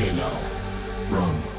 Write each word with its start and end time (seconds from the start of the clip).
Now 0.00 0.32
Run. 1.10 1.49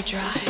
overdrive. 0.00 0.49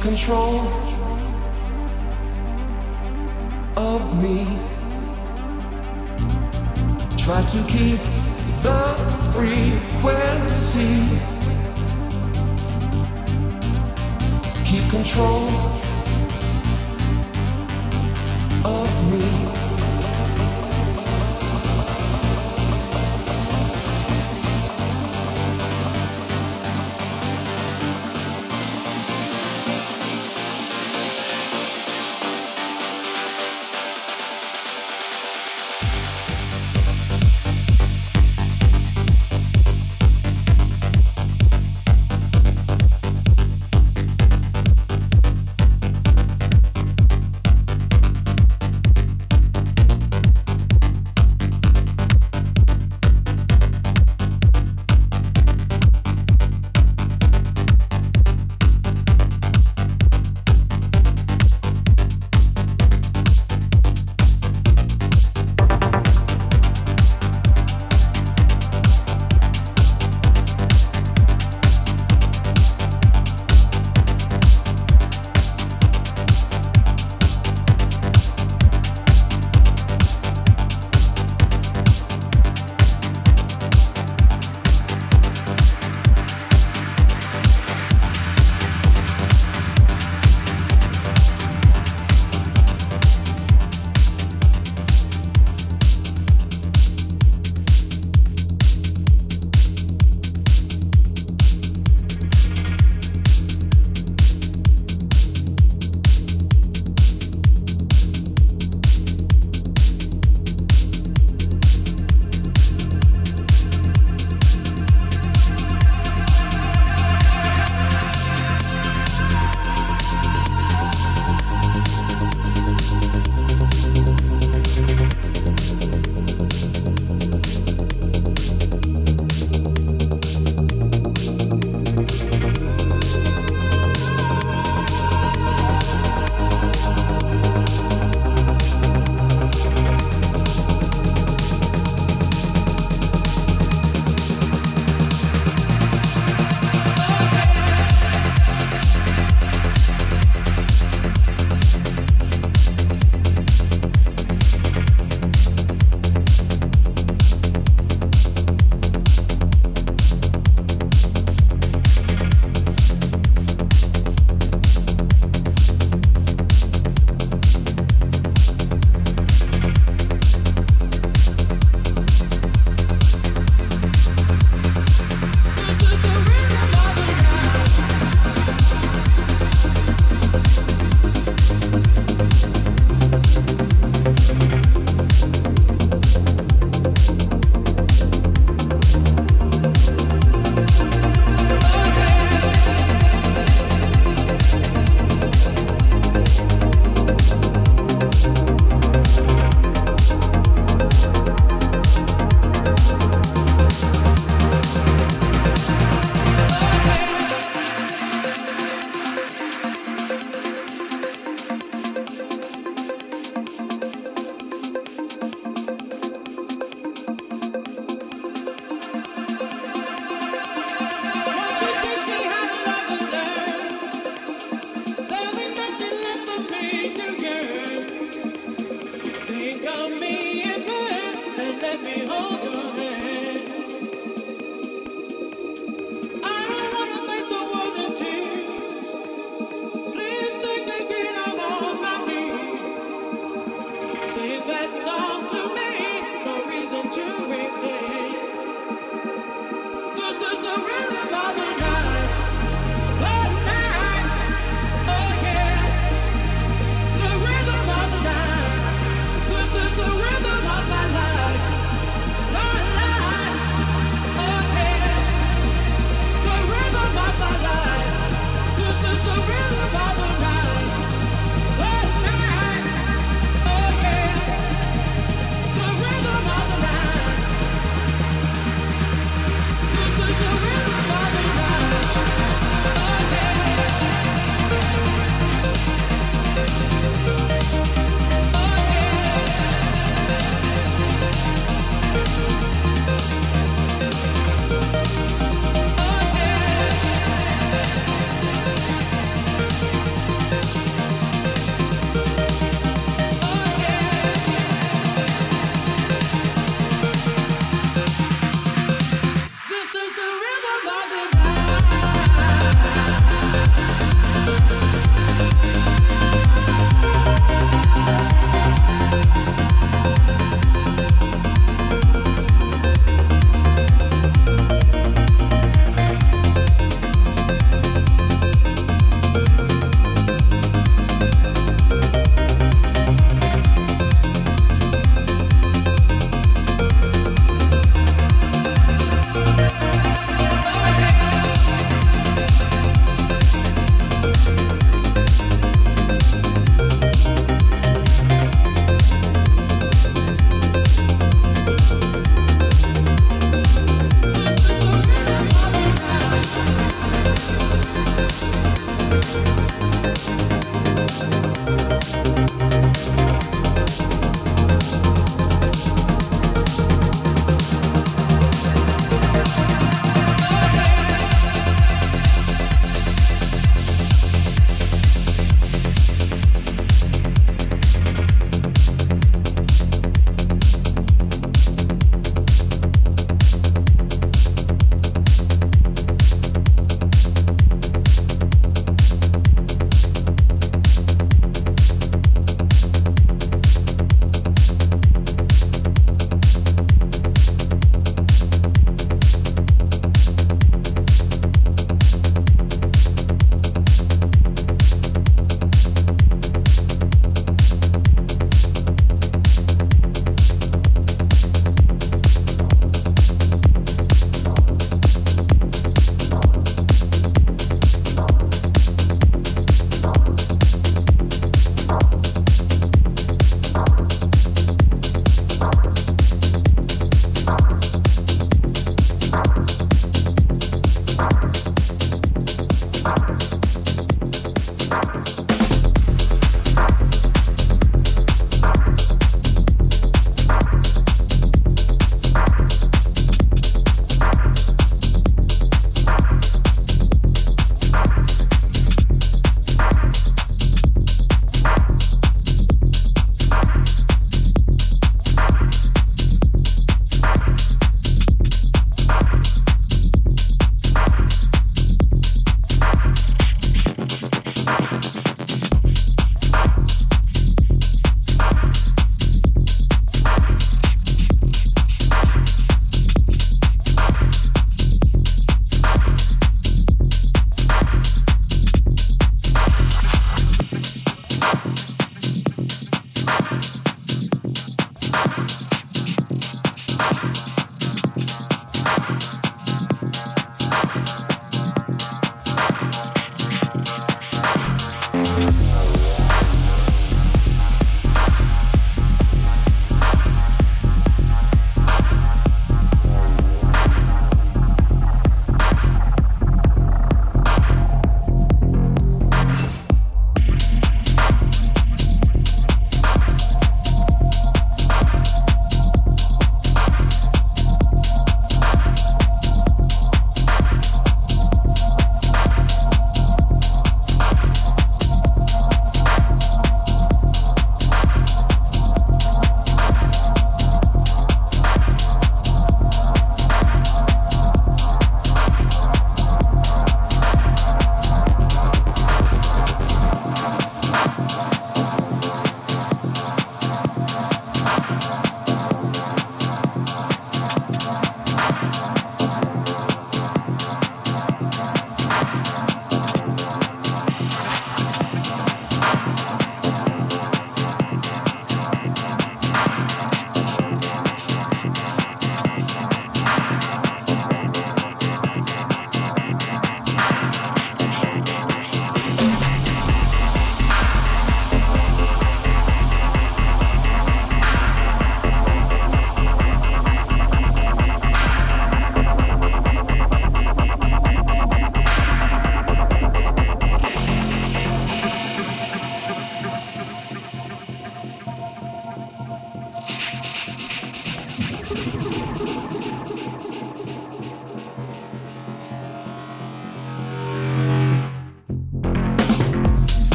Control 0.00 0.60
of 3.76 4.22
me. 4.22 4.44
Try 7.16 7.42
to 7.42 7.64
keep 7.68 8.00
the 8.62 8.94
frequency. 9.32 11.37